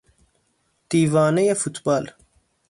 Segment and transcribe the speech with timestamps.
[0.89, 2.05] دیوانهی فوتبال